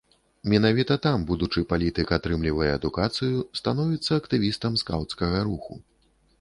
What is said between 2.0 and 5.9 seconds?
атрымлівае адукацыю, становіцца актывістам скаўцкага руху.